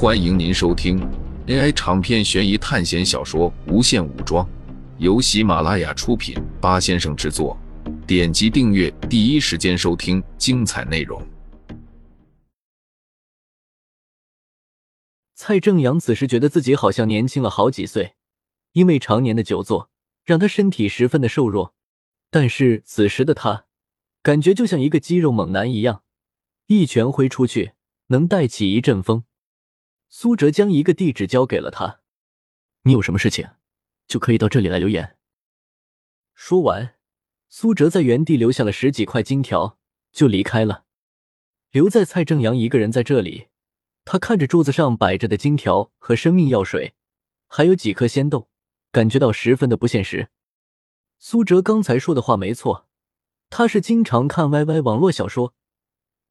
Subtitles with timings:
[0.00, 0.96] 欢迎您收听
[1.48, 4.46] AI 长篇悬疑探险小说《无限武装》，
[4.98, 7.58] 由喜马拉雅出品，八先生制作。
[8.06, 11.20] 点击订阅，第一时间收听精彩内容。
[15.34, 18.12] 蔡正阳此时觉得自己好像年轻了好几岁，
[18.74, 19.90] 因为常年的久坐，
[20.24, 21.74] 让他身体十分的瘦弱。
[22.30, 23.64] 但是此时的他，
[24.22, 26.04] 感觉就像一个肌肉猛男一样，
[26.68, 27.72] 一拳挥出去
[28.06, 29.24] 能带起一阵风。
[30.10, 32.00] 苏哲将一个地址交给了他，
[32.82, 33.50] 你有什么事情，
[34.06, 35.18] 就可以到这里来留言。
[36.34, 36.94] 说完，
[37.48, 39.78] 苏哲在原地留下了十几块金条，
[40.10, 40.86] 就离开了，
[41.70, 43.48] 留在蔡正阳一个人在这里。
[44.06, 46.94] 他看着桌子上摆着的金条和生命药水，
[47.46, 48.48] 还有几颗仙豆，
[48.90, 50.30] 感觉到十分的不现实。
[51.18, 52.88] 苏哲刚才说的话没错，
[53.50, 55.52] 他是经常看 YY 网络小说，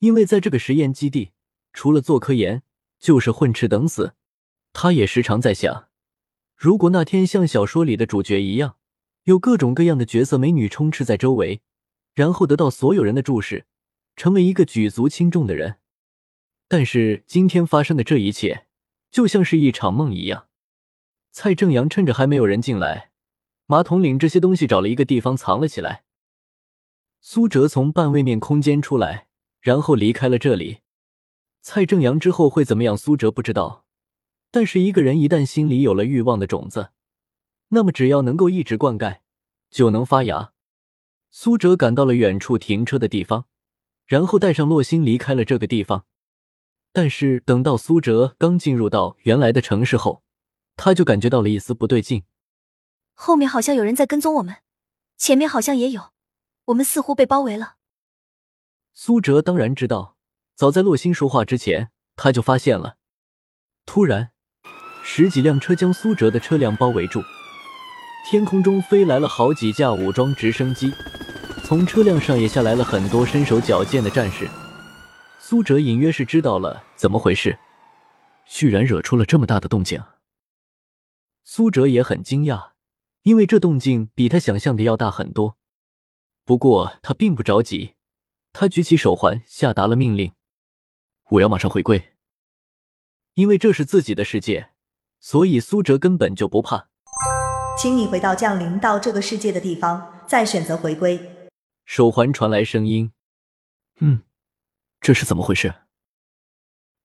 [0.00, 1.30] 因为在这个实验基地，
[1.72, 2.64] 除了做科研。
[3.00, 4.14] 就是混吃等死，
[4.72, 5.88] 他也时常在想，
[6.54, 8.76] 如果那天像小说里的主角一样，
[9.24, 11.62] 有各种各样的角色美女充斥在周围，
[12.14, 13.66] 然后得到所有人的注视，
[14.16, 15.78] 成为一个举足轻重的人。
[16.68, 18.66] 但是今天发生的这一切，
[19.10, 20.46] 就像是一场梦一样。
[21.32, 23.10] 蔡正阳趁着还没有人进来，
[23.66, 26.04] 马桶领这些东西找了一个地方藏了起来。
[27.20, 29.28] 苏哲从半位面空间出来，
[29.60, 30.80] 然后离开了这里。
[31.62, 32.96] 蔡正阳之后会怎么样？
[32.96, 33.84] 苏哲不知道。
[34.50, 36.90] 但是一个人一旦心里有了欲望的种子，
[37.68, 39.20] 那么只要能够一直灌溉，
[39.70, 40.52] 就能发芽。
[41.30, 43.46] 苏哲赶到了远处停车的地方，
[44.06, 46.04] 然后带上洛星离开了这个地方。
[46.92, 50.24] 但是等到苏哲刚进入到原来的城市后，
[50.74, 52.24] 他就感觉到了一丝不对劲。
[53.14, 54.56] 后面好像有人在跟踪我们，
[55.16, 56.10] 前面好像也有，
[56.64, 57.76] 我们似乎被包围了。
[58.92, 60.16] 苏哲当然知道。
[60.60, 62.98] 早在洛星说话之前，他就发现了。
[63.86, 64.32] 突然，
[65.02, 67.22] 十几辆车将苏哲的车辆包围住，
[68.28, 70.92] 天空中飞来了好几架武装直升机，
[71.64, 74.46] 从车辆上也下来了很多身手矫健的战士。
[75.38, 77.58] 苏哲隐约是知道了怎么回事，
[78.46, 80.02] 居然惹出了这么大的动静。
[81.42, 82.72] 苏哲也很惊讶，
[83.22, 85.56] 因为这动静比他想象的要大很多。
[86.44, 87.94] 不过他并不着急，
[88.52, 90.34] 他举起手环，下达了命令。
[91.30, 92.12] 我要马上回归，
[93.34, 94.70] 因为这是自己的世界，
[95.20, 96.88] 所以苏哲根本就不怕。
[97.80, 101.48] 请你回到降临到这个世界的地方，再选择回归。
[101.84, 103.12] 手环传来声音
[104.00, 104.22] ：“嗯，
[105.00, 105.72] 这是怎么回事？”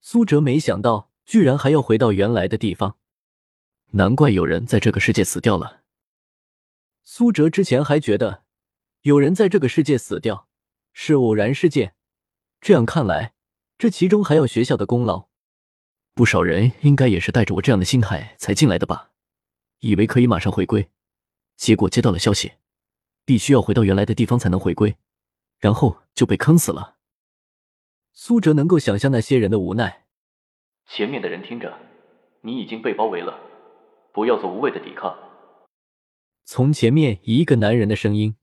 [0.00, 2.96] 苏哲没想到，居然还要回到原来的地方，
[3.90, 5.82] 难怪有人在这个世界死掉了。
[7.02, 8.44] 苏哲之前还觉得
[9.00, 10.46] 有人在这个世界死掉
[10.92, 11.96] 是偶然事件，
[12.60, 13.31] 这样看来。
[13.82, 15.26] 这其中还有学校的功劳，
[16.14, 19.10] 不少人应该也是带着我这样的心态才进来的吧？
[19.80, 20.88] 以为可以马上回归，
[21.56, 22.52] 结果接到了消息，
[23.24, 24.96] 必须要回到原来的地方才能回归，
[25.58, 26.98] 然后就被坑死了。
[28.12, 30.04] 苏哲能够想象那些人的无奈。
[30.86, 31.76] 前面的人听着，
[32.42, 33.36] 你已经被包围了，
[34.12, 35.12] 不要做无谓的抵抗。
[36.44, 38.36] 从前面一个男人的声音，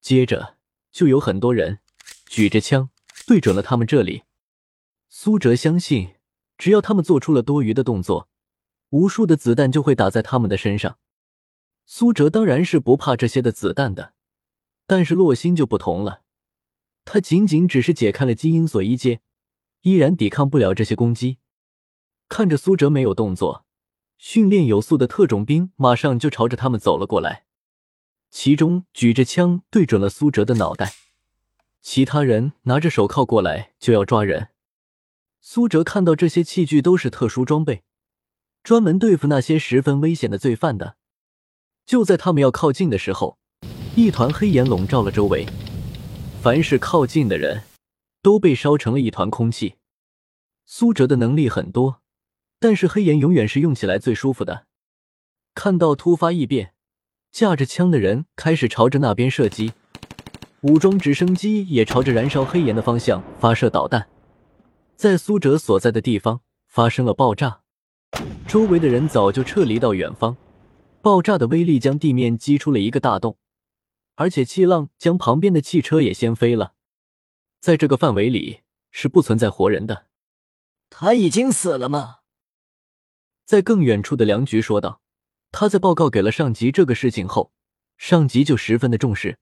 [0.00, 0.56] 接着
[0.90, 1.78] 就有很多人
[2.26, 2.90] 举着枪
[3.28, 4.24] 对准了他们这里。
[5.18, 6.16] 苏哲相信，
[6.58, 8.28] 只要他们做出了多余的动作，
[8.90, 10.98] 无数的子弹就会打在他们的身上。
[11.86, 14.12] 苏哲当然是不怕这些的子弹的，
[14.86, 16.20] 但是洛星就不同了，
[17.06, 19.22] 他仅仅只是解开了基因锁一阶，
[19.80, 21.38] 依然抵抗不了这些攻击。
[22.28, 23.64] 看着苏哲没有动作，
[24.18, 27.46] 训练有素的特种兵马上就朝着他们走了过来，
[28.30, 30.92] 其中举着枪对准了苏哲的脑袋，
[31.80, 34.50] 其他人拿着手铐过来就要抓人。
[35.48, 37.84] 苏哲看到这些器具都是特殊装备，
[38.64, 40.96] 专门对付那些十分危险的罪犯的。
[41.86, 43.38] 就在他们要靠近的时候，
[43.94, 45.46] 一团黑烟笼罩了周围，
[46.42, 47.62] 凡是靠近的人
[48.20, 49.76] 都被烧成了一团空气。
[50.66, 52.00] 苏哲的能力很多，
[52.58, 54.66] 但是黑烟永远是用起来最舒服的。
[55.54, 56.72] 看到突发异变，
[57.30, 59.74] 架着枪的人开始朝着那边射击，
[60.62, 64.08] 武装直升机也朝着燃烧黑烟的方向发射导弹。
[64.96, 67.60] 在苏哲所在的地方发生了爆炸，
[68.48, 70.38] 周围的人早就撤离到远方。
[71.02, 73.36] 爆炸的威力将地面击出了一个大洞，
[74.14, 76.72] 而且气浪将旁边的汽车也掀飞了。
[77.60, 78.60] 在这个范围里
[78.90, 80.06] 是不存在活人的。
[80.88, 82.20] 他已经死了吗？
[83.44, 85.02] 在更远处的梁局说道。
[85.52, 87.52] 他在报告给了上级这个事情后，
[87.98, 89.38] 上级就十分的重视，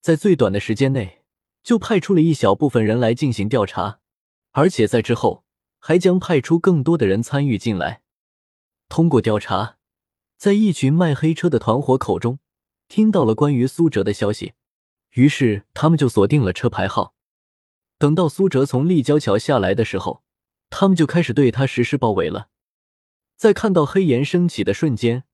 [0.00, 1.24] 在最短的时间内
[1.62, 3.98] 就派出了一小部分人来进行调查。
[4.52, 5.44] 而且在之后
[5.78, 8.02] 还将派出更多的人参与进来。
[8.88, 9.78] 通过调查，
[10.36, 12.38] 在一群卖黑车的团伙口中
[12.88, 14.52] 听到了关于苏哲的消息，
[15.12, 17.14] 于是他们就锁定了车牌号。
[17.98, 20.22] 等到苏哲从立交桥下来的时候，
[20.68, 22.48] 他们就开始对他实施包围了。
[23.36, 25.24] 在看到黑岩升起的瞬间，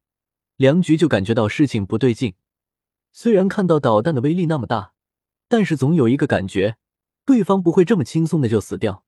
[0.56, 2.34] 梁局就感觉到事情不对劲。
[3.12, 4.92] 虽然看到导弹的威力那么大，
[5.48, 6.76] 但是总有一个感觉，
[7.24, 9.04] 对方不会这么轻松的就死掉。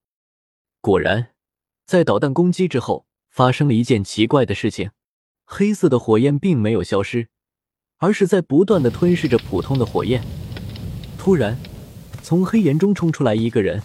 [0.83, 1.35] 果然，
[1.85, 4.93] 在导弹攻击之后，发生了一件奇怪的事情：
[5.45, 7.29] 黑色的火焰并没有消失，
[7.99, 10.25] 而是在不断的吞噬着普通的火焰。
[11.19, 11.59] 突然，
[12.23, 13.83] 从黑岩中冲出来一个人。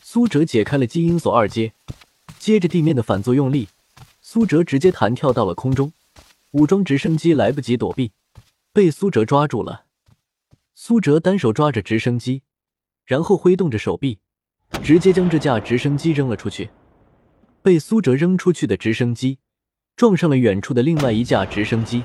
[0.00, 1.72] 苏哲解开了基因锁二阶，
[2.38, 3.68] 接着地面的反作用力，
[4.20, 5.92] 苏哲直接弹跳到了空中。
[6.52, 8.12] 武装直升机来不及躲避，
[8.72, 9.86] 被苏哲抓住了。
[10.72, 12.42] 苏哲单手抓着直升机，
[13.04, 14.20] 然后挥动着手臂，
[14.82, 16.70] 直接将这架直升机扔了出去。
[17.62, 19.38] 被苏哲扔出去的直升机
[19.96, 22.04] 撞上了远处的另外一架直升机，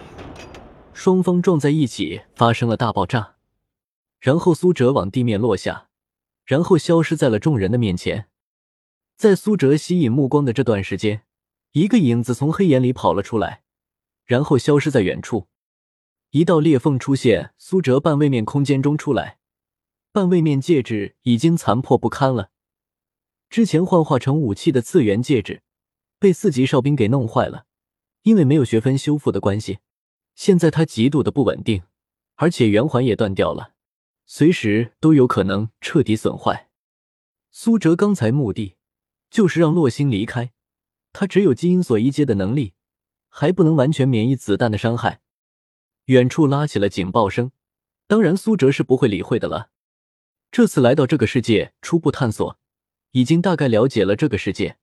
[0.94, 3.36] 双方撞在一起，发生了大爆炸。
[4.20, 5.88] 然后苏哲往地面落下。
[6.44, 8.28] 然后消失在了众人的面前。
[9.16, 11.22] 在苏哲吸引目光的这段时间，
[11.74, 13.62] 一个影子从黑岩里跑了出来，
[14.26, 15.48] 然后消失在远处。
[16.32, 19.38] 一道裂缝出现，苏哲半位面空间中出来，
[20.14, 22.52] 半位面戒指已经残破不堪了。
[23.50, 25.64] 之前幻化成武器的次元戒指
[26.20, 27.66] 被四级哨兵给弄坏了，
[28.24, 29.80] 因为没有学分修复的关系，
[30.36, 31.84] 现在它极度的不稳定，
[32.36, 33.74] 而且圆环也断掉了。
[34.26, 36.70] 随时都有可能彻底损坏。
[37.50, 38.76] 苏哲刚才目的
[39.30, 40.52] 就是让洛星离开，
[41.14, 42.74] 他只有基因锁一阶的能力，
[43.30, 45.22] 还不能完全免疫子弹的伤害。
[46.06, 47.52] 远处拉起了警报声，
[48.08, 49.70] 当然苏哲是不会理会的了。
[50.52, 52.60] 这次来到这个世界初步探索，
[53.12, 54.78] 已经大概了解了这个世界。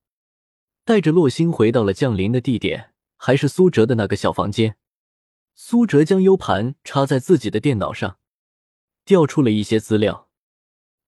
[0.82, 4.78] 带着洛星回到了降临的地点，还是苏哲的那个小房间。
[5.54, 8.18] 苏哲将 U 盘插在自己的电脑上。
[9.04, 10.30] 调出了一些资料，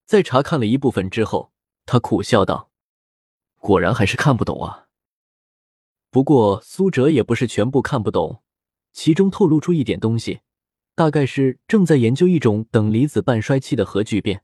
[0.05, 1.51] 在查看了一部分之后，
[1.87, 2.69] 他苦笑道
[3.57, 4.87] ：“果然还是看不懂啊。”
[6.11, 8.43] 不过苏哲也不是全部看不懂，
[8.93, 10.41] 其中透露出一点东西，
[10.93, 14.43] 大概是正在研究一种等离子半衰期的核聚变，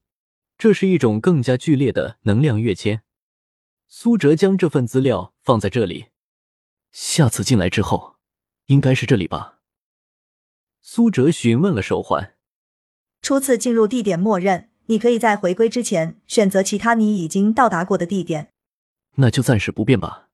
[0.57, 3.03] 这是一种更加剧烈的能量跃迁。
[3.87, 6.07] 苏哲将这份资料放在这里，
[6.91, 8.17] 下次进来之后，
[8.65, 9.59] 应该是这里吧？
[10.81, 12.35] 苏哲询问了手环。
[13.21, 18.53] 初次进入地点默认，你可以在回归之前选择其他你已经到达过的地点。
[19.15, 20.29] 那就暂时不变吧。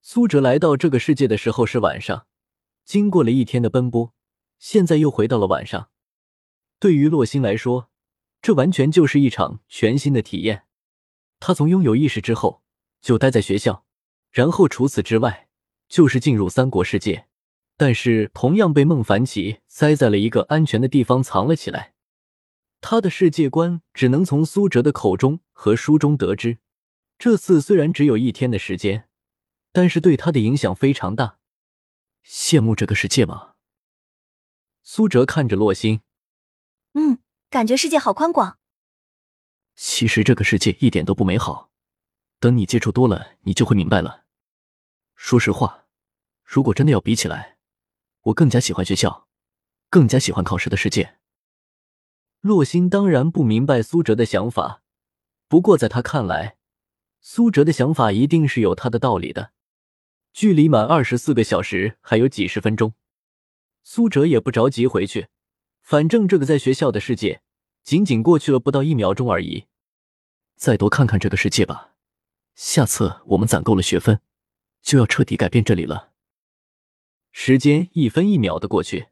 [0.00, 2.26] 苏哲来到这个世界的时候是晚上，
[2.84, 4.14] 经过了一天的奔波，
[4.58, 5.90] 现在又回到了晚上。
[6.78, 7.90] 对于洛星来说，
[8.48, 10.64] 这完全就是一场全新的体验。
[11.38, 12.62] 他从拥有意识之后
[13.02, 13.84] 就待在学校，
[14.30, 15.50] 然后除此之外
[15.86, 17.28] 就是进入三国世界。
[17.76, 21.92] 但是，同样被孟凡奇塞在了一个安全的地方藏了起来。
[22.80, 26.56] 他的世界观只能从苏哲的口中和书中得知。
[27.18, 29.10] 这次虽然只有一天的时间，
[29.72, 31.36] 但是对他的影响非常大。
[32.24, 33.56] 羡慕这个世界吗？
[34.82, 36.00] 苏哲看着洛星，
[36.94, 37.18] 嗯，
[37.50, 38.58] 感觉世界好宽广。
[39.74, 41.70] 其实这个世界一点都不美好。
[42.40, 44.24] 等你接触多了，你就会明白了。
[45.16, 45.86] 说实话，
[46.44, 47.56] 如果真的要比起来，
[48.24, 49.26] 我更加喜欢学校，
[49.88, 51.16] 更加喜欢考试的世界。
[52.40, 54.82] 洛心当然不明白苏哲的想法，
[55.48, 56.58] 不过在他看来，
[57.20, 59.52] 苏哲的想法一定是有他的道理的。
[60.32, 62.92] 距离满二十四个小时还有几十分钟，
[63.82, 65.26] 苏哲也不着急回去，
[65.80, 67.42] 反正这个在学校的世界
[67.88, 69.64] 仅仅过去了不到一秒钟而已。
[70.56, 71.94] 再多看看这个世界吧，
[72.54, 74.20] 下次我们攒够了学分，
[74.82, 76.10] 就要彻底改变这里了。
[77.32, 79.06] 时间一分一秒的过去，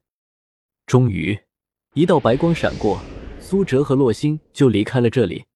[0.85, 1.41] 终于，
[1.95, 3.01] 一道白光闪过，
[3.41, 5.47] 苏哲和洛星就离开了这里。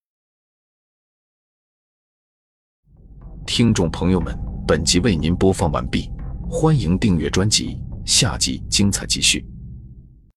[3.47, 4.35] 听众朋友们，
[4.67, 6.11] 本集为您播放完毕，
[6.49, 9.45] 欢迎订阅专辑，下集精彩继续。